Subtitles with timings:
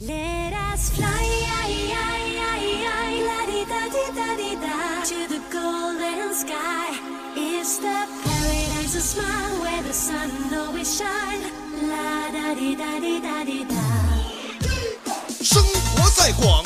[0.00, 1.24] Let us fly
[3.30, 6.88] la-di-da-di-da-di-da, to the golden sky.
[7.36, 11.42] It's the paradise of smile where the sun always shine.
[11.88, 13.84] La da di da di da di da.
[15.42, 16.62] 生活在广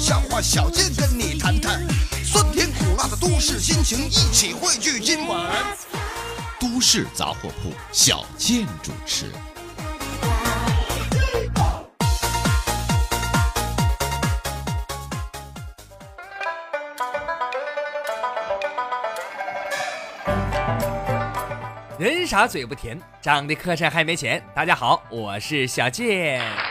[0.00, 1.86] 笑话，小贱跟你谈谈
[2.24, 5.52] 酸甜苦辣的都市心情，一起汇聚今晚。
[6.58, 9.26] 都市杂货铺，小贱主持。
[21.98, 24.42] 人傻嘴不甜，长得磕碜还没钱。
[24.54, 26.69] 大家好，我是小健。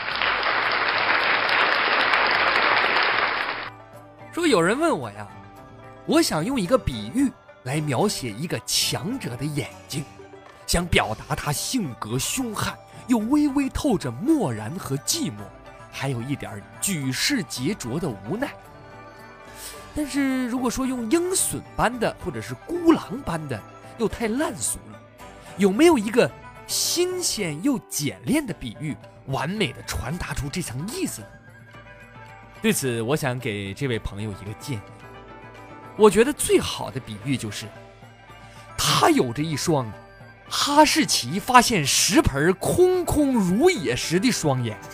[4.50, 5.28] 有人问我呀，
[6.06, 7.30] 我想用一个比喻
[7.62, 10.04] 来描写一个强者的眼睛，
[10.66, 12.76] 想表达他性格凶悍，
[13.06, 15.36] 又微微透着漠然和寂寞，
[15.92, 18.50] 还有一点举世杰浊的无奈。
[19.94, 23.60] 但是如果说用鹰隼般的，或者是孤狼般的，
[23.98, 25.00] 又太烂俗了。
[25.58, 26.28] 有没有一个
[26.66, 31.26] 新鲜又简练的比喻，完美的传达出这层意思呢？
[32.62, 34.80] 对此，我想给这位朋友一个建议。
[35.96, 37.66] 我觉得最好的比喻就是，
[38.76, 39.90] 他有着一双
[40.48, 44.78] 哈士奇发现食盆空空如也时的双眼。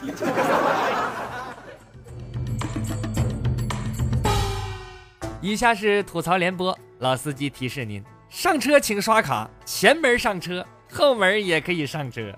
[5.41, 8.03] 以下是吐槽联播，老司机提示您。
[8.29, 12.37] 上车请刷卡，前门上车，后门也可以上车。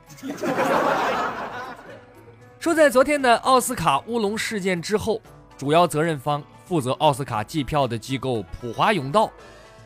[2.60, 5.22] 说在昨天的奥斯卡乌龙事件之后，
[5.56, 9.30] 主要责任方负责奥斯卡计票的机构普华永道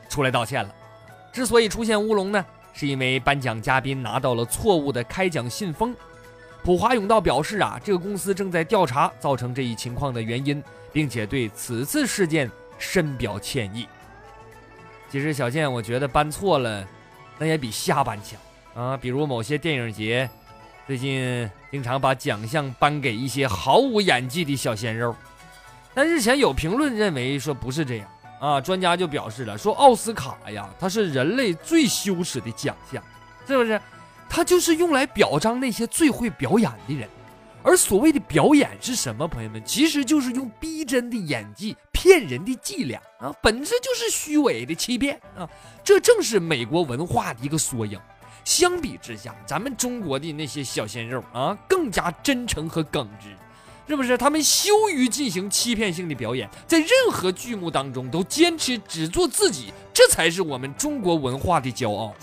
[0.08, 0.74] 出来道歉了。
[1.30, 5.94] 之所以出现乌龙呢，是因为颁奖嘉宾拿到了错误的开奖信封。
[6.64, 10.62] 普华永道表示啊，这个公司正在调查造成这一情况的原因，
[10.94, 13.86] 并且对此次事件深表歉意。
[15.10, 16.88] 其实小健，我觉得搬错了，
[17.36, 18.40] 那也比瞎搬强
[18.82, 18.96] 啊。
[18.96, 20.30] 比如某些电影节，
[20.86, 25.14] 最近经常把奖项颁给一些毫无演技的小鲜肉。
[25.94, 28.08] 但日前有评论认为说不是这样
[28.40, 33.02] 啊，专家就表示了说奥斯卡呀，它是人类最羞耻的奖项，
[33.46, 33.80] 是不是？
[34.28, 37.08] 它就是用来表彰那些最会表演的人。
[37.62, 39.28] 而所谓的表演是什么？
[39.28, 45.48] 朋友们，其实就是用逼真的演技骗人的伎俩啊，本质就是虚伪的欺骗啊！
[45.84, 48.00] 这正是美国文化的一个缩影。
[48.44, 53.28] 相比之下，咱们中国的那些小鲜肉啊，更加真诚和耿直。
[53.88, 62.14] 是不是他们羞于进行欺骗性的表演，在任何剧目当中都坚持只做自己，这才是我们中国文化的骄傲。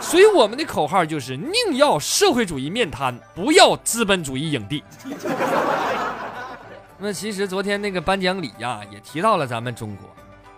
[0.00, 4.82] 所以我们的口号就是宁要社会主义面瘫，不要资本主义影帝。
[6.98, 10.08] 那其实昨天那个颁奖礼呀，也提到了咱们中国，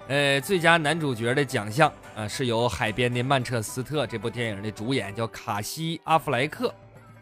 [0.09, 6.75] 呃，最佳男主角的奖项啊，是由《海边的曼彻斯特》这部电影的主演叫卡西·阿弗莱克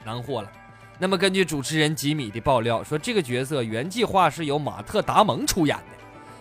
[0.05, 0.51] 囊获了。
[0.99, 5.83] 那么，根据主持人吉米的爆料说，这个角色原计划是由马特·达蒙出演的，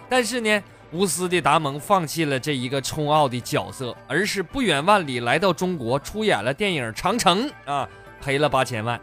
[0.09, 7.87] 但是呢，无私的达蒙放弃了这一个冲奥的角色，而是不远万里来到中国出演了电影《长城》啊，
[8.21, 8.99] 赔了八千万。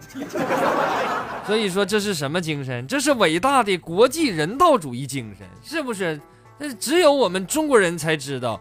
[1.46, 2.86] 所以说，这是什么精神？
[2.88, 6.20] 这是伟大的国际人道主义精神，是不是？
[6.58, 8.60] 那只有我们中国人才知道，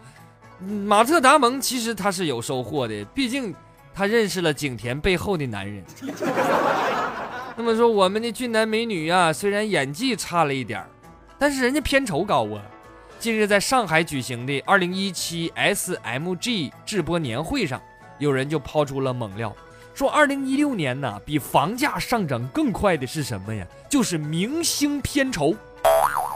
[0.85, 3.53] 马特·达蒙其实他是有收获的，毕竟。
[3.97, 5.81] 他认识了景甜背后的男人。
[7.55, 10.89] 那么说，我们的俊男美女啊，虽然演技差了一点儿，
[11.39, 12.61] 但是人家片酬高啊。
[13.19, 17.81] 近日在上海举行的2017 SMG 直播年会上，
[18.19, 19.55] 有人就抛出了猛料，
[19.93, 23.65] 说2016年呢，比房价上涨更快的是什么呀？
[23.87, 25.55] 就是明星片酬。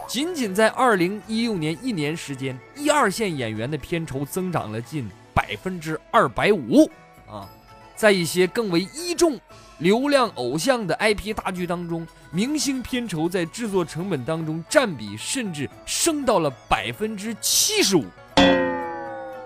[0.10, 6.90] 仅仅在2016年一年时间，一二线演员的片酬增长了近百分之二百五。
[7.30, 7.48] 啊，
[7.96, 9.40] 在一些更为一众
[9.78, 18.04] 流量偶像的 IP 大剧当中，明星片酬在制作成本当中占比甚至升到了百分之七十五。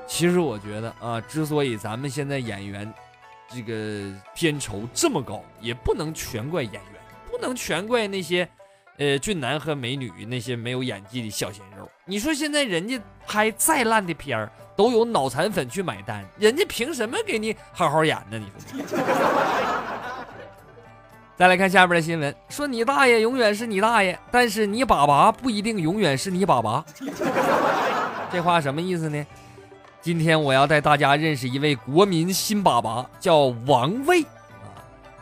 [0.08, 2.92] 其实我觉得啊，之所以咱们现在演员
[3.50, 6.82] 这个片酬这么高，也不能全怪演员，
[7.30, 8.48] 不能全怪那些
[8.98, 11.90] 呃俊男和美女那些没有演技的小鲜肉。
[12.06, 18.38] 你说现在人家拍再烂的片儿都有脑残粉去买单，人家凭什么给你好好演呢？
[18.40, 18.46] 你
[18.86, 19.00] 说？
[21.36, 26.84] 再来看下边的新闻，说你大爷永远是你大爷，但是你粑粑不一定永远是你粑粑。
[28.32, 29.26] 这话什么意思呢？
[30.00, 34.24] 今天我要带大家认识一位国民新粑粑，叫王卫。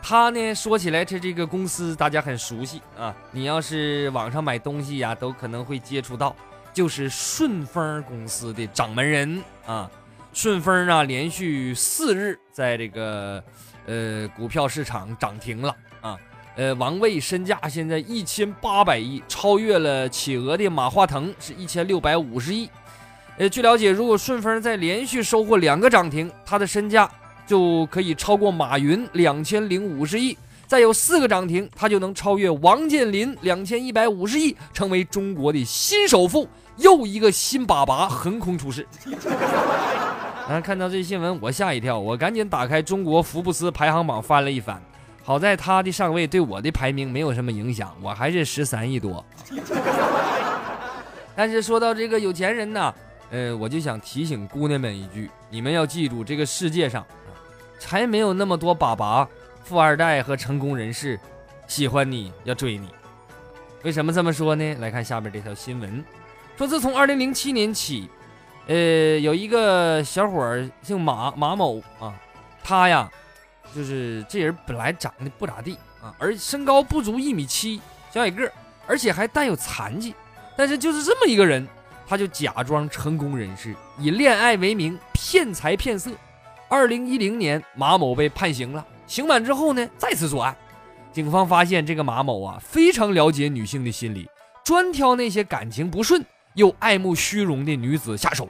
[0.04, 3.14] 他呢说起来，他这个公司大家很熟悉啊。
[3.30, 6.34] 你要是网上买东西呀，都可能会接触到，
[6.74, 9.88] 就是顺丰公司的掌门人啊。
[10.32, 13.42] 顺丰啊，连续四日在这个
[13.86, 15.76] 呃股票市场涨停了。
[16.00, 16.18] 啊，
[16.56, 22.68] 呃，王卫身价现在一千八百亿，超越了企鹅的马化腾是一千六百五十亿。
[23.38, 27.08] 呃，据了解，如果顺丰再连续收获两个涨停，他的身价
[27.52, 30.34] 就可以超过马云两千零五十亿；
[30.66, 36.48] 再有四个涨停，他就能超越王健林两千一百五十亿，成为中国的新首富。
[36.78, 38.86] 又一个新粑粑横空出世。
[40.48, 44.82] 啊，看到这新闻，我吓一跳，我赶紧打开中国福布斯排行榜翻了一翻。
[45.22, 49.22] 好在他的上位对我的排名没有什么影响，我还是十三亿多。
[51.36, 52.94] 但是说到这个有钱人呢，
[53.30, 57.04] 呃，我就想提醒姑娘们一句：你们要记住，这个世界上
[57.82, 59.26] 才没有那么多粑粑、
[59.64, 61.18] 富二代和成功人士
[61.66, 62.88] 喜欢你要追你。
[63.82, 64.74] 为什么这么说呢？
[64.76, 66.04] 来看下面这条新闻，
[66.56, 68.08] 说自从二零零七年起，
[68.68, 72.14] 呃，有一个小伙儿姓马马某啊，
[72.62, 73.10] 他呀。
[73.74, 77.80] 就是这人本来长得不咋地啊，而身高不足一米七，
[78.12, 78.52] 小矮个，
[78.86, 80.14] 而且还带有残疾。
[80.58, 81.66] 但是就是这么一个人，
[82.06, 86.10] 他就假装成功人士，以恋爱为名骗财骗色。
[86.72, 90.56] 二零一零年，马某被判刑了，刑满之后呢，再次作案。
[91.12, 94.26] 警方发现这个马某啊，非常了解女性的心理，
[94.64, 96.24] 专挑那些感情不顺
[96.54, 98.48] 又爱慕虚荣的女子下手。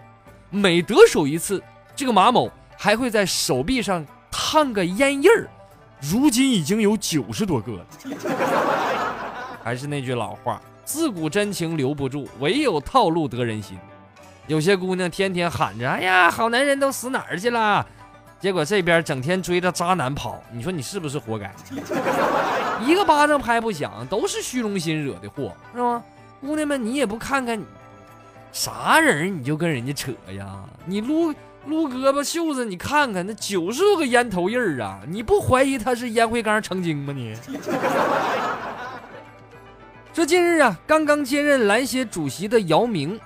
[0.50, 1.60] 每得手一次，
[1.96, 2.48] 这个马某
[2.78, 4.06] 还会在手臂上。
[4.30, 5.50] 烫个烟印儿，
[6.00, 7.86] 如今已经有九十多个了。
[9.64, 13.76] 还是那句老话，自古真情留不住，唯有套路得人心。
[14.46, 17.84] 有些姑娘天天喊着：“哎呀，好男人都死哪儿去了？”
[18.43, 21.55] 结果这边整天追着渣男跑，你说你是不是活该？
[22.85, 26.03] 一个巴掌拍不响，都是虚荣心惹的祸，是吗？
[26.41, 27.62] 姑娘们，你也不看看，
[28.50, 30.59] 啥人你就跟人家扯呀？
[30.85, 31.33] 你撸。
[31.65, 34.99] 撸胳膊袖子，你看看那九十多个烟头印儿啊！
[35.06, 37.15] 你不怀疑他是烟灰缸成精吗？
[37.17, 37.37] 你
[40.12, 43.17] 说近日啊，刚刚接任篮协主席的姚明，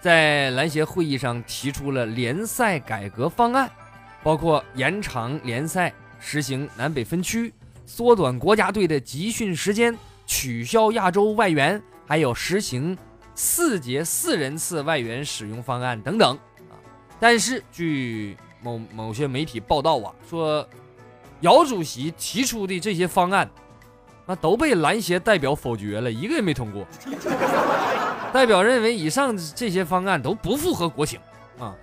[0.00, 3.70] 在篮协会议上提出了联赛改革方案，
[4.24, 7.52] 包括延长联赛、实行南北分区、
[7.84, 9.94] 缩短国家队的集训时间、
[10.26, 12.96] 取消亚洲外援，还有实行
[13.34, 16.34] 四节四人次外援使用方案等等
[16.70, 16.74] 啊。
[17.20, 20.66] 但是，据某某些媒体报道啊，说
[21.40, 23.48] 姚主席提出的这些方案，
[24.24, 26.86] 那都被篮协代表否决了，一个也没通过。
[28.32, 31.20] 代表认为以上这些方案都不符合国情
[31.58, 31.76] 啊！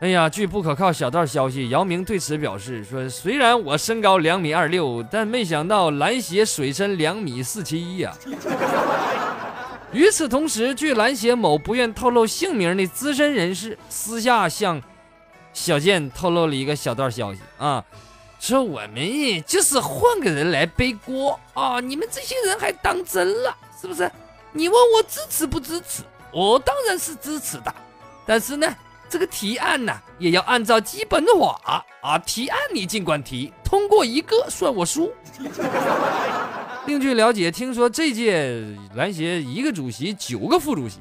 [0.00, 8.12] 哎呀，据不可靠小道消息，姚明对此表示说：“虽然我身高两米二六，但没想到篮协水深两米四七一呀。”
[9.92, 14.82] 与此同时，据篮协某不愿透露姓名的资深人士私下向
[15.54, 17.82] 小健透露了一个小道消息啊，
[18.38, 24.10] 说我们就是换个人来背锅啊，你们这些人还当真了是不是？
[24.52, 26.02] 你问我支持不支持？
[26.32, 27.74] 我当然是支持的，
[28.26, 28.76] 但是呢，
[29.08, 35.12] 这个提案呢也要按照基本法啊，提案你尽管提，通过一个算我输。
[36.86, 41.00] 另据了解，听说这届篮协一个主席九个副主席，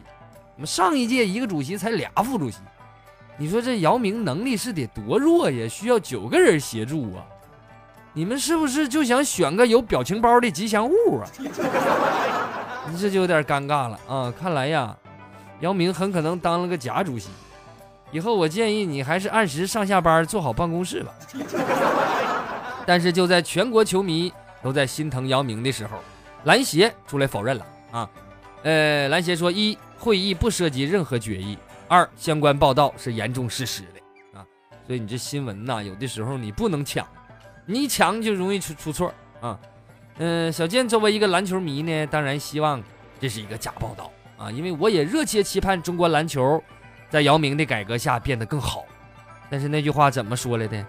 [0.55, 2.57] 我们上一届一个主席才俩副主席，
[3.37, 5.67] 你说这姚明能力是得多弱呀？
[5.67, 7.21] 需要九个人协助啊？
[8.13, 11.27] 你们是不是就想选个有表情包的吉祥物啊？
[12.89, 14.33] 你 这就有点尴尬了啊！
[14.39, 14.95] 看来呀，
[15.59, 17.29] 姚明很可能当了个假主席。
[18.15, 21.13] 以后我建议你还是按时上下班，做好办公室吧。
[22.85, 24.31] 但是就在全国球迷。
[24.63, 25.99] 都在心疼姚明的时候，
[26.45, 28.09] 篮协出来否认了啊！
[28.63, 31.55] 呃，篮协说：一，会议不涉及任何决议；
[31.87, 34.41] 二，相关报道是严重失实的啊！
[34.87, 37.07] 所以你这新闻呐，有的时候你不能抢，
[37.67, 39.59] 你一抢就容易出出错啊！
[40.17, 42.81] 嗯，小健作为一个篮球迷呢，当然希望
[43.19, 46.59] 这是一个假报道啊，因为我也热切期盼中国篮球
[47.15, 48.83] 在姚明的改革下变得更好。
[49.49, 50.85] 但是那句话怎么说来的？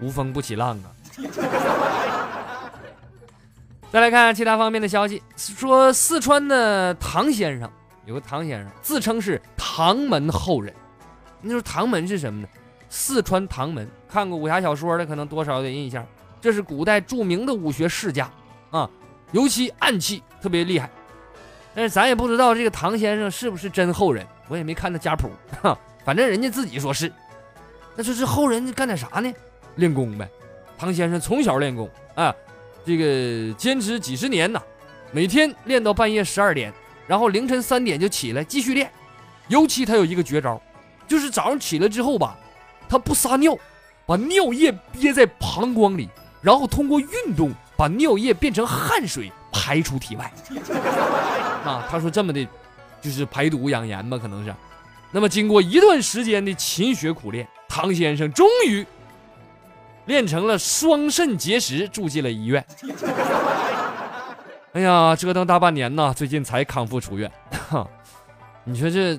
[0.00, 0.92] 无风不起浪啊！
[3.90, 7.70] 再来看其他方面的消息，说四川的唐先生
[8.04, 10.74] 有个唐先生自称是唐门后人。
[11.40, 12.48] 你说唐门是什么呢？
[12.90, 16.06] 四川唐门，看过武侠小说的可能多少有点印象。
[16.38, 18.30] 这是古代著名的武学世家
[18.70, 18.90] 啊，
[19.32, 20.90] 尤其暗器特别厉害。
[21.74, 25.30] 但是咱也不知道这个唐先生是不是真后人，我也没看他家谱，
[25.62, 27.12] 哈，反正人家自己说是。
[27.94, 29.32] 那说这后人干点啥呢？
[29.76, 30.28] 练功呗。
[30.78, 32.34] 唐先生从小练功啊，
[32.84, 34.60] 这个坚持几十年呐，
[35.10, 36.72] 每天练到半夜十二点，
[37.06, 38.90] 然后凌晨三点就起来继续练。
[39.48, 40.60] 尤其他有一个绝招，
[41.08, 42.36] 就是早上起来之后吧，
[42.88, 43.56] 他不撒尿，
[44.04, 46.08] 把尿液憋在膀胱里，
[46.42, 50.32] 然后通过运动把尿液变成汗水排出体外。
[51.64, 52.46] 啊，他说这么的，
[53.06, 54.52] 就是排毒养颜吧，可能是。
[55.12, 58.84] 那么经过一段时间的勤学苦练，唐先生终于
[60.06, 62.66] 练成了双肾结石，住进了医院。
[64.72, 67.30] 哎呀，折腾大半年呐，最近才康复出院。
[67.70, 67.86] 哈，
[68.64, 69.16] 你说这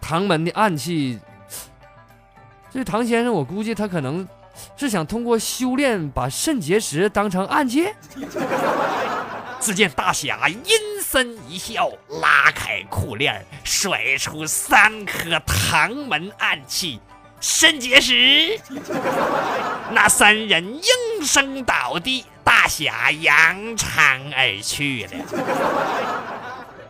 [0.00, 1.20] 唐门的暗器，
[2.70, 4.26] 这唐先生，我估计他可能
[4.78, 7.86] 是想通过修炼把肾结石当成暗器。
[9.60, 10.58] 只见大侠阴
[11.12, 11.90] 森一笑，
[12.20, 17.00] 拉开裤链，甩出三颗唐门暗器，
[17.40, 18.56] 肾结石。
[19.90, 25.10] 那三人应声倒地，大侠扬长而去了。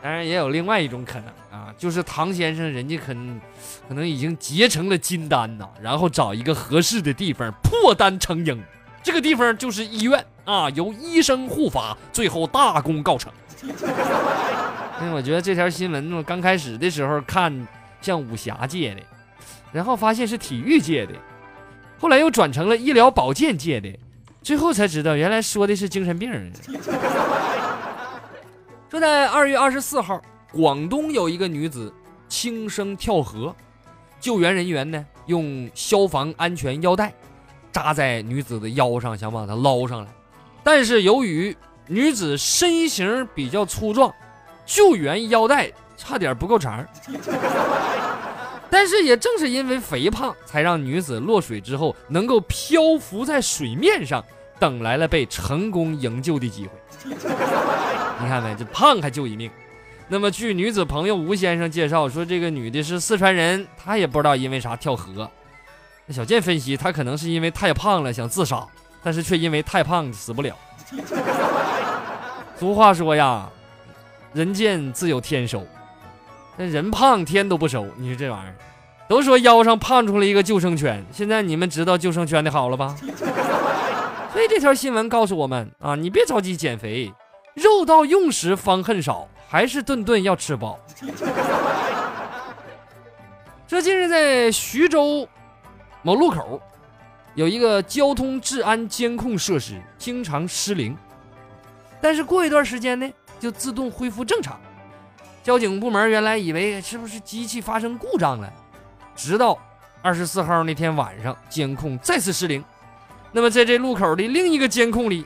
[0.02, 3.40] 当然，也有另外一种可能啊，就是唐先生人家可能
[3.88, 8.62] 可能已经结成了金丹呐，然后找一个合适的地方破丹成婴。
[9.02, 13.32] 这个地方就是医院啊，由医生护法，最后大功告成。
[15.02, 17.66] 因为我觉得这条新闻我刚开始的时候看
[18.00, 19.00] 像武侠界的，
[19.72, 21.14] 然后发现是体育界的，
[21.98, 23.98] 后来又转成了医疗保健界的，
[24.42, 26.30] 最后才知道原来说的是精神病。
[28.90, 30.20] 说在二月二十四号，
[30.52, 31.92] 广东有一个女子
[32.28, 33.54] 轻生跳河，
[34.18, 37.12] 救援人员呢用消防安全腰带。
[37.72, 40.10] 扎在女子的腰上，想把她捞上来，
[40.64, 41.56] 但是由于
[41.92, 44.14] 女子身形比较粗壮，
[44.64, 46.86] 救援腰带差点不够长。
[48.70, 54.24] 但是也正是因为肥胖，才让女子落水之后能够漂浮在水面上，
[54.60, 56.70] 等来了被成功营救的机会。
[57.06, 59.50] 你看没，这胖还救一命。
[60.06, 65.28] 那么据女子朋友吴先生介绍说，这个女的是四川人，她也不知道因为啥跳河。
[66.10, 68.64] 小健分析，他可能是因为太胖了想自杀，
[69.02, 70.56] 但是却因为太胖死不了。
[72.60, 73.48] 俗话说呀，
[74.34, 75.66] 人贱自有天收，
[76.58, 77.86] 那人胖天都不收。
[77.96, 78.54] 你说这玩意儿，
[79.08, 82.94] 都说腰上胖出了一个救生圈，现在你们知道救生圈的好了吧？
[84.30, 87.10] 所以这条新闻告诉我们啊，你别着急减肥，
[87.54, 90.78] 肉到用时方恨少，还是顿顿要吃饱。
[93.66, 95.26] 这近日在徐州。
[96.02, 96.60] 某路口
[97.34, 100.94] 有一个交通治安监控设施，经常失灵，
[102.00, 104.58] 但是过一段时间呢，就自动恢复正常。
[105.42, 108.52] 交警部门原来以为是不是机器发生故障了，
[109.16, 109.58] 直到
[110.02, 112.62] 二十四号那天晚上，监控再次失灵。
[113.32, 115.24] 那么在这路口的另一个监控里，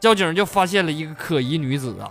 [0.00, 2.10] 交警就发现了一个可疑女子啊，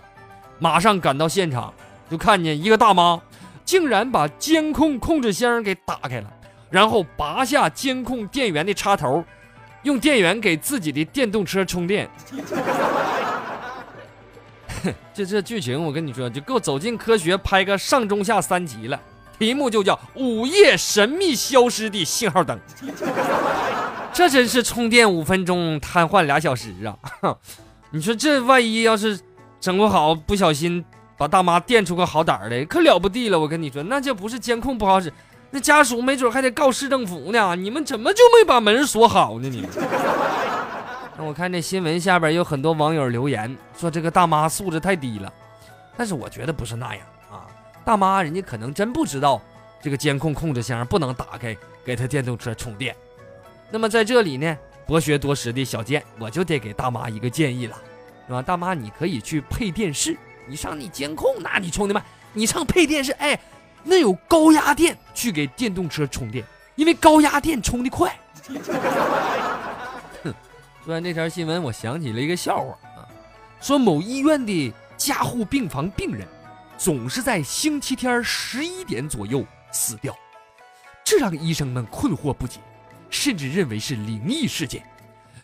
[0.58, 1.72] 马上赶到现场，
[2.10, 3.20] 就看见一个大妈
[3.64, 6.32] 竟然把监控控制箱给打开了。
[6.70, 9.24] 然后拔下监控电源的插头，
[9.84, 12.08] 用电源给自己的电动车充电。
[15.14, 19.00] 这这剧情我跟你说，就够走进科学拍个上中下三集了。
[19.38, 22.58] 题目就叫《午夜神秘消失的信号灯》。
[24.12, 27.36] 这真是充电五分钟瘫痪俩小时啊！
[27.92, 29.18] 你说这万一要是
[29.60, 30.84] 整不好，不小心
[31.16, 33.38] 把大妈电出个好歹来，可了不地了。
[33.38, 35.12] 我跟你说，那就不是监控不好使。
[35.50, 39.48] 那家属没准还得告市政府呢，你们怎么就没把门锁好呢？
[39.48, 39.70] 你们？
[41.18, 45.32] 那我看这新闻下边有很多网友留言说这个大妈素质太低了，
[45.96, 47.50] 但是我觉得不是那样啊，
[47.84, 49.42] 大妈人家可能真不知道
[49.82, 52.94] 这个监控控制箱不能打开给她电动车充电。
[53.68, 54.56] 那么在这里呢，
[54.86, 57.76] 博学多识的小健我就得给大妈一个建议了，
[58.28, 58.40] 是吧？
[58.40, 62.00] 大妈你可以去配电室，你上你监控那你充的慢，
[62.32, 63.38] 你上配电室，哎。
[63.84, 66.44] 那有高压电去给电动车充电，
[66.74, 68.14] 因为高压电充的快。
[70.88, 73.04] 说完这条新闻，我想起了一个笑话啊，
[73.60, 76.26] 说某医院的加护病房病人
[76.78, 80.16] 总是在星期天十一点左右死掉，
[81.04, 82.58] 这让医生们困惑不解，
[83.10, 84.82] 甚至认为是灵异事件，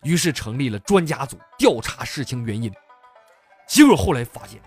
[0.03, 2.73] 于是成立了专家组调查事情原因。
[3.69, 4.59] 结果后来发现，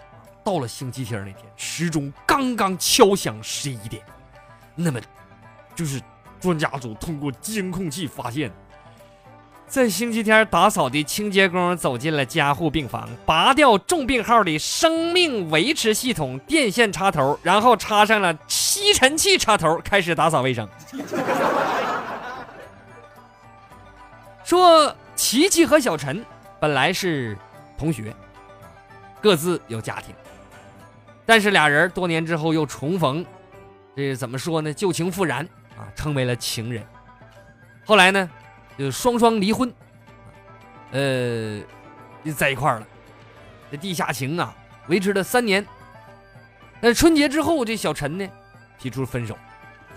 [0.44, 4.06] 到了星期天那天，时钟刚刚敲响十一点，
[4.76, 5.02] 那么
[5.74, 6.00] 就是
[6.40, 8.52] 专家组通过监控器发现，
[9.68, 20.68] 在星期天打扫的清洁工走进了加护病房，拔掉重病号的生命维持系统电线插头，然后插上了吸尘器插头，开始打扫卫生。
[24.46, 26.26] 说琪琪和小陈
[26.62, 27.38] 本来是
[27.78, 28.16] 同学，
[29.22, 30.16] 各自有家庭，
[31.26, 33.26] 但是俩人多年之后又重逢，
[33.98, 34.74] 这怎么说呢？
[34.74, 35.46] 旧情复燃
[35.76, 36.82] 啊，成为了情人。
[37.84, 38.30] 后来呢，
[38.78, 39.74] 就双双离婚，
[40.92, 41.60] 呃，
[42.24, 42.88] 就在一块儿了。
[43.72, 44.56] 这地下情啊，
[44.88, 45.66] 维持了三年。
[46.80, 48.28] 那春节之后，这小陈呢，
[48.78, 49.36] 提出分手，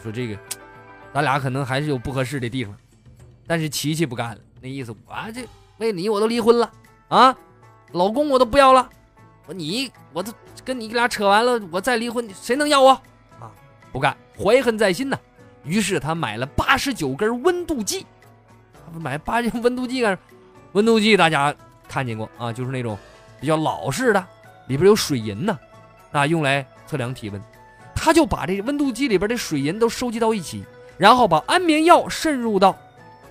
[0.03, 0.39] 说这个
[1.13, 2.75] 咱俩可能还是有不合适的地方。
[3.47, 5.47] 但是琪琪不干了，那意思我这
[5.79, 6.73] 为你我都离婚了
[7.09, 7.37] 啊，
[7.93, 8.89] 老公我都不要了，
[9.47, 10.33] 我你我都
[10.65, 12.91] 跟你俩扯完了，我再离婚谁能要我
[13.39, 13.53] 啊？
[13.93, 15.19] 不干，怀恨在心呐。
[15.65, 18.07] 于是他买了八十九根温度计，
[18.99, 20.19] 买八十温度计干？
[20.73, 21.55] 温度计大家
[21.89, 22.53] 看见过啊？
[22.53, 22.99] 就是那种
[23.41, 24.27] 比较老式的，
[24.67, 25.59] 里边有水银呐，
[26.13, 27.43] 啊，用来测量体温。
[27.95, 30.65] 他就把这温度计里边的水银都收集到一起，
[30.97, 32.77] 然后把安眠药渗入到。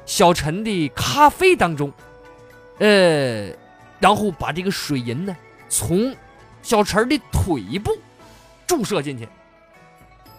[0.06, 1.94] 小陈的咖啡当中，
[2.80, 3.50] 呃，
[4.00, 5.38] 然后把这个水银呢
[5.68, 6.16] 从
[6.64, 7.96] 小陈的腿部
[8.66, 9.30] 注射进去，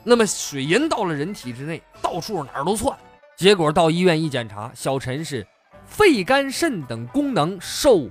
[0.03, 2.99] 那么水银到了人体之内，到处哪儿都窜。
[3.40, 5.47] 结果到医院一检查，小陈是
[5.87, 8.06] 肺、肝、肾等功能受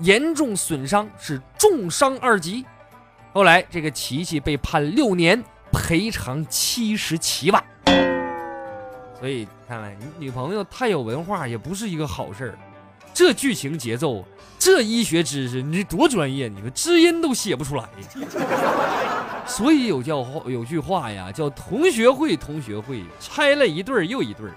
[0.00, 2.66] 严重损伤，是重伤二级。
[3.32, 7.64] 后来这个琪琪被判六年，赔偿七十七万。
[9.18, 12.58] 所以看来你女朋友太有文化也不是一个好事儿。
[13.14, 14.22] 这剧情节奏，
[14.58, 16.48] 这医学知识，你多专业！
[16.48, 17.88] 你们知音都写不出来呀。
[19.46, 24.54] 所以有叫有句话呀，叫“同学会，同学会，拆了一对儿又一对儿”，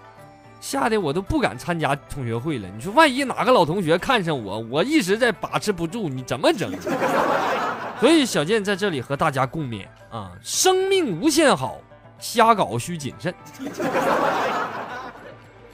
[0.61, 2.67] 吓得我都不敢参加同学会了。
[2.75, 6.71] 你说万一哪个老同学看上我，我一时在把持不住，你怎么整？
[7.99, 11.79] 所以小健在这里和大家共勉啊，生命无限好。
[12.19, 13.33] 瞎搞需谨慎。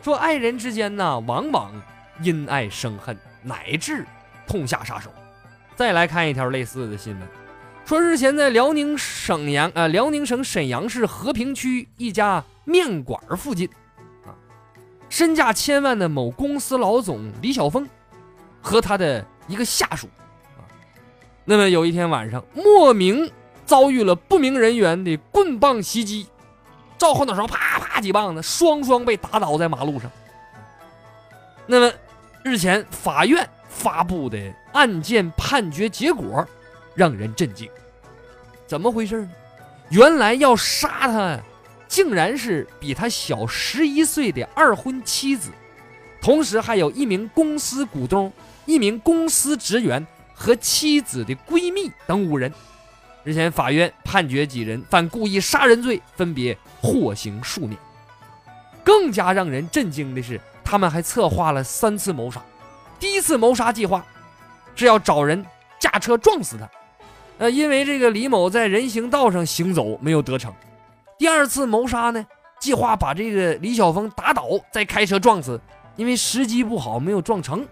[0.01, 1.71] 说爱人之间呢，往往
[2.23, 4.03] 因爱生恨，乃至
[4.47, 5.11] 痛下杀手。
[5.75, 7.27] 再来看一条类似的新闻，
[7.89, 13.67] 说日前在辽宁省阳呃辽宁省沈阳市和平区一家面馆附近，
[14.27, 14.29] 啊，
[15.09, 17.89] 身价千万的某公司老总李晓峰
[18.61, 20.07] 和他的一个下属，
[20.55, 20.61] 啊，
[21.45, 23.27] 那么有一天晚上莫名
[23.65, 26.27] 遭遇了不明人员的棍棒袭击。
[26.95, 30.11] 照后脑勺啪啪几棒子，双双被打倒在马路上。
[31.65, 31.91] 那么，
[32.43, 34.37] 日前法院发布的
[34.73, 36.47] 案件判决结果
[36.93, 37.67] 让人震惊。
[38.69, 39.29] 怎么回事呢？
[39.89, 41.39] 原来要杀他，
[41.87, 45.49] 竟然是比他小十一岁的二婚妻子，
[46.21, 48.31] 同时还有一名公司股东、
[48.67, 50.05] 一名公司职员
[50.35, 52.53] 和妻子的闺蜜等五人。
[53.23, 57.75] 日前，法院判决几人犯故意杀人罪，分别获刑数年。
[58.83, 62.39] 更加让人震惊的是，他们还策划了三次谋杀。
[62.99, 64.05] 第一次谋杀计划
[64.75, 65.43] 是要找人
[65.79, 66.69] 驾车撞死他，
[67.39, 70.53] 呃，因为这个李某在人行道上行走没有得逞。
[71.17, 72.23] 第二次谋杀呢，
[72.59, 75.59] 计划把这个李晓峰打倒，再开车撞死，
[75.95, 77.65] 因为时机不好没有撞成。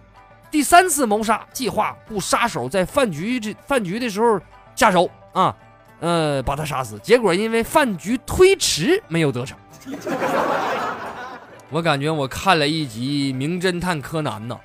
[0.49, 4.39] 第三次谋杀计划，雇杀手在饭局这饭局的时候
[4.73, 5.09] 下手。
[5.33, 5.53] 啊，
[5.99, 9.57] 呃，把他杀死，结果因为饭局推迟没有得逞。
[11.69, 14.57] 我感觉我看了一集《名侦探柯南》呢，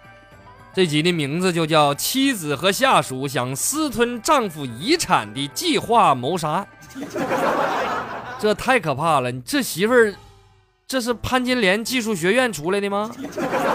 [0.75, 6.67] 这集的名字就叫《妻子和下属想私吞丈夫遗产的计划谋杀案》。
[8.39, 9.31] 这太可怕了！
[9.31, 10.15] 你这媳妇儿，
[10.87, 13.11] 这是潘金莲技术学院出来的吗？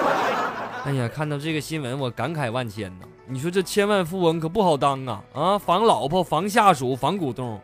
[0.86, 3.06] 哎呀，看到这个新闻，我感慨万千呐。
[3.28, 5.22] 你说这千万富翁可不好当啊！
[5.36, 7.62] 啊，防老婆，防下属，防股东，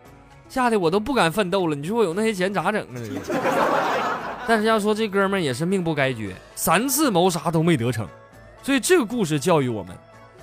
[0.47, 1.75] 吓得我都不敢奋斗了。
[1.75, 3.01] 你说我有那些钱咋整啊？
[4.45, 8.07] 但是要说这哥们儿也是命不该绝，三次谋杀都没得逞。
[8.63, 9.93] 所以这个故事教育我们：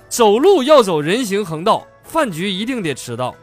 [0.07, 3.35] 走路要走人行横道，饭局一定得迟到。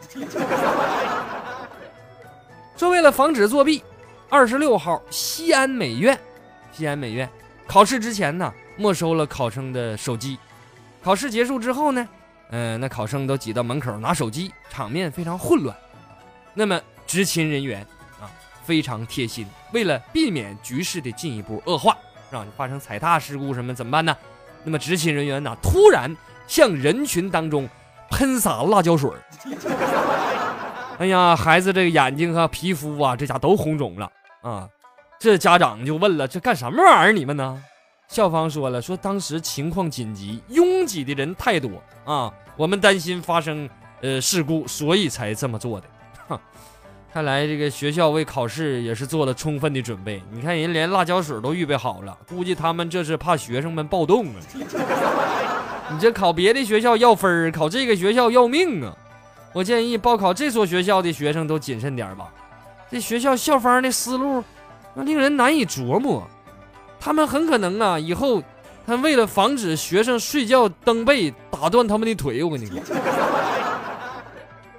[2.77, 3.83] 说为了防止作弊，
[4.29, 6.17] 二十六号西安美院，
[6.71, 7.29] 西安美院
[7.67, 10.39] 考试之前呢，没收了考生的手机。
[11.03, 12.09] 考试结束之后呢，
[12.51, 15.77] 嗯，那考生都挤到门口拿手机，场面非常混乱。
[16.55, 17.85] 那么执勤人员
[18.21, 18.31] 啊
[18.65, 21.99] 非常贴心，为了避免局势的进一步恶化，
[22.31, 24.17] 让你发生踩踏事故什么怎么办呢？
[24.65, 26.15] 那么执勤人员呢突然
[26.47, 27.69] 向人群当中
[28.11, 29.19] 喷洒辣椒水儿。
[30.99, 34.11] 哎呀，孩子这个眼睛和皮肤啊，这家都红肿了
[34.43, 34.69] 啊！
[35.21, 37.13] 这家长就问了：这干什么玩意儿？
[37.13, 37.63] 你们呢？
[38.09, 41.71] 校方说了，说当时情况紧急，拥挤的人太多
[42.05, 43.69] 啊，我们担心发生
[44.01, 45.87] 呃事故，所以才这么做的。
[47.13, 50.23] 看来这个学校为考试也是做了充分的准备。
[50.31, 54.35] 你看人连辣椒水都预备好了，估计他们这是怕学生们暴动啊。
[55.91, 58.95] 你这考别的学校要分儿，考这个学校要命啊！
[59.55, 62.29] 我建议报考这所学校的学生都谨慎点吧。
[62.91, 64.45] 这学校校方的思路，
[64.95, 66.29] 那令人难以琢磨。
[67.01, 68.43] 他们很可能啊，以后
[68.87, 72.79] 他为了防止学生睡觉蹬被打断他们的腿，我跟你说。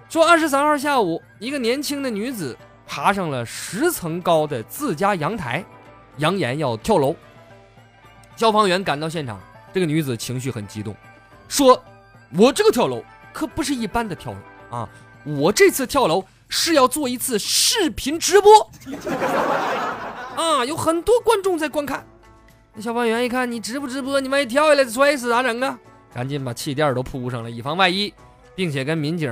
[0.09, 5.63] 说二十三号下午，一个年轻的女子爬上了十层高的自家阳台，
[6.17, 7.15] 扬言要跳楼。
[8.35, 9.39] 消防员赶到现场，
[9.71, 10.95] 这个女子情绪很激动，
[11.47, 11.79] 说
[12.35, 14.39] ：“我这个跳楼可不是一般的跳楼
[14.75, 14.89] 啊，
[15.25, 18.71] 我这次跳楼是要做一次视频直播。”
[20.35, 22.03] 啊，有很多观众在观看。
[22.73, 25.77] 那消防员一看你直不直播，你万一跳下来摔死咋整啊？
[26.15, 28.11] 赶紧把气垫都铺上了，以防万一，
[28.55, 29.31] 并且跟民警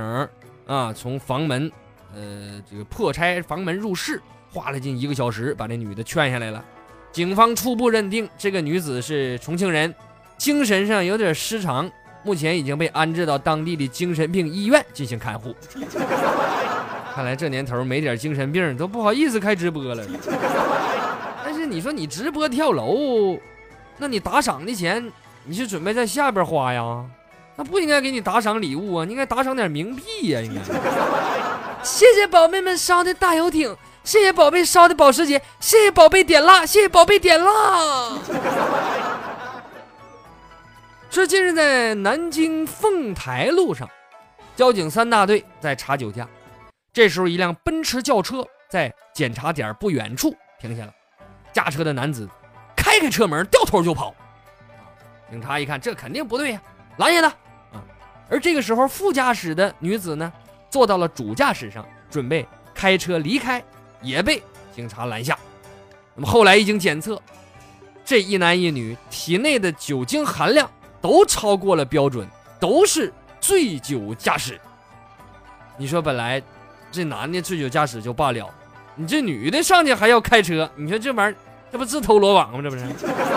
[0.68, 1.72] 啊从房门，
[2.14, 4.20] 呃，这个破拆房门入室，
[4.52, 6.64] 花了近一个小时，把这女的劝下来了。
[7.10, 9.92] 警方初步认定这个女子是重庆人，
[10.36, 11.90] 精神上有点失常，
[12.22, 15.56] 目前已经被安置到当地的精神病医院进行看护。
[17.14, 20.06] 看来这年头没点精神病都不好意思开直播了。
[21.42, 23.38] 但是你说你直播跳楼，
[23.96, 25.10] 那你打赏的钱
[25.44, 27.04] 你是准备在下边花呀？
[27.58, 30.60] 那不应该给你打赏礼物啊，你应该打赏点冥币呀，应该。
[31.82, 38.16] 谢谢宝贝们烧的大游艇，谢谢宝贝烧的保时捷，谢谢宝贝点蜡，谢谢宝贝点蜡。
[41.10, 43.90] 说近日在南京凤台路上，
[44.54, 46.28] 交警三大队在查酒驾。
[46.92, 50.92] 这时候，一辆奔驰轿车在检查点不远处停下了，
[51.52, 52.28] 驾车的男子
[52.76, 54.14] 开开车门，掉头就跑。
[55.28, 56.62] 警察一看，这肯定不对呀，
[56.98, 57.34] 拦下他。
[58.28, 60.32] 而这个时候，副驾驶的女子呢，
[60.70, 63.62] 坐到了主驾驶上，准备开车离开，
[64.02, 64.42] 也被
[64.74, 65.38] 警察拦下。
[66.14, 67.20] 那么后来一经检测，
[68.04, 72.26] 这一男一女体内的酒精含量都超过了标准，
[72.60, 74.60] 都是醉酒驾驶。
[75.76, 76.42] 你说本来。
[76.90, 78.48] 这男的醉酒驾驶就罢了，
[78.94, 81.36] 你这女的上去还要开车，你说这玩意儿，
[81.70, 82.60] 这不自投罗网吗？
[82.62, 82.86] 这不是？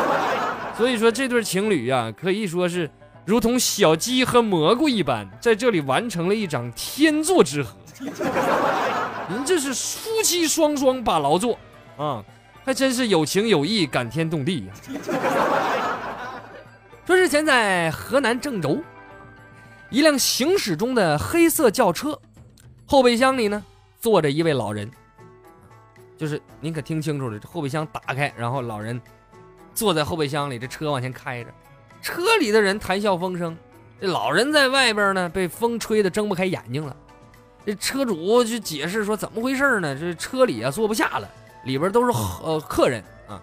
[0.77, 2.89] 所以说这对情侣呀，可以说是
[3.31, 7.77] 如同小鸡和蘑菇一般，在这里完成了一场天作之合。
[9.31, 11.57] 您这是夫妻双双把劳作
[11.95, 12.21] 啊，
[12.65, 14.73] 还真是有情有义，感天动地呀。
[17.07, 18.83] 说日前在河南郑州，
[19.89, 22.19] 一辆行驶中的黑色轿车。
[22.85, 23.63] 后备箱里呢，
[24.01, 24.91] 坐着一位老人，
[26.17, 29.01] 就是您可听清楚了，这后备箱打开，然后老人
[29.73, 31.49] 坐在后备箱里，这车往前开着，
[32.01, 33.55] 车里的人谈笑风生，
[33.99, 36.95] 这老人在外边呢，被风吹得睁不开眼睛了。
[37.65, 39.95] 这车主就解释说，怎么回事呢？
[39.95, 41.29] 这车里啊坐不下了，
[41.63, 42.11] 里边都是
[42.43, 43.39] 呃客人啊，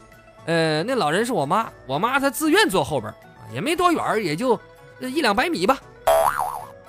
[0.46, 3.12] 呃，那老人是我妈，我妈她自愿坐后边，
[3.54, 4.58] 也没多远，也就
[5.00, 5.78] 一两百米吧。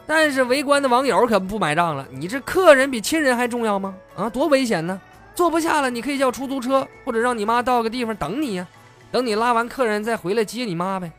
[0.07, 3.95] 但是围观的网友可不买账了，你这客人比亲人还重要吗？
[4.15, 4.99] 啊，多危险呢！
[5.35, 8.67] 坐不下了，你可以叫出租车，或者让你妈到个地方等你呀，
[9.11, 11.11] 等你拉完客人再回来接你妈呗。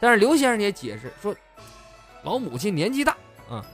[0.00, 1.34] 但是刘先生也解释说，
[2.22, 3.16] 老母亲年纪大
[3.48, 3.64] 啊，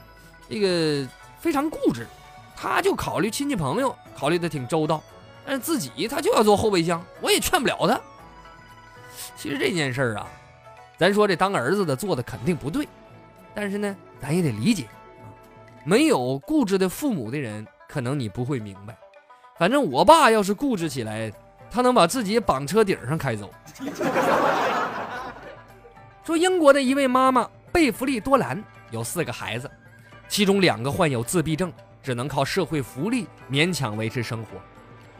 [0.49, 1.07] 这个
[1.39, 2.07] 非常固执，
[2.55, 5.03] 他就考虑亲戚朋友，考虑的挺周到，
[5.45, 7.99] 但是自己他就要坐后备箱，我也劝不了他。
[9.35, 10.27] 其实这件事儿啊，
[10.97, 12.87] 咱说这当儿子的做的肯定不对，
[13.53, 13.95] 但是呢。
[14.21, 14.83] 咱也得理解
[15.19, 15.27] 啊，
[15.83, 18.95] 没有固执的父母的人，可能你不会明白。
[19.59, 21.29] 反正我爸要是固执起来，
[21.69, 23.49] 他能把自己绑车顶上开走。
[26.25, 29.69] 说英国的一位妈妈贝弗利多兰有四个孩子，
[30.29, 34.49] 其中两个患有自闭症，只能靠社会福利勉强维持生活。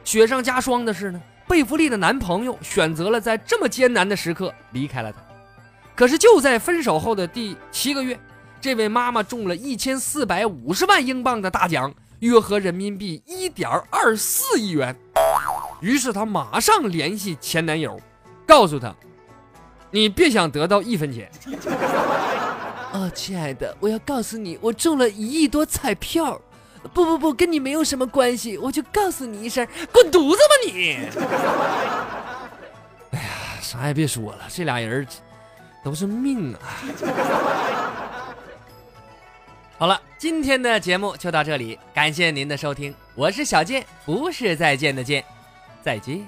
[0.06, 5.20] 雪上加霜的是呢，贝弗利的男朋友选择了在这么艰难的时刻离开了她。
[5.94, 8.20] 可是就在分手后的第七个月。
[8.62, 14.96] 这位妈妈中了一千四百五十万英镑的大奖，约合人民币一点二四亿元。
[15.82, 18.00] 于是她马上联系前男友，
[18.48, 18.96] 告诉他
[19.94, 21.30] ：“你别想得到一分钱。
[22.92, 26.42] ”哦，亲爱的，我要告诉你，我中了一亿多彩票。
[26.94, 30.98] 不不不，跟你没有什么关系，我就告诉你一声，滚犊子吧你！
[33.18, 33.30] 哎呀，
[33.62, 35.08] 啥也别说了，这俩人
[35.84, 36.60] 都是命啊。
[39.78, 45.24] 好了，今天的节目就到这里，感谢您的收听，我是小健，不是再见的见，
[45.84, 46.26] 再见。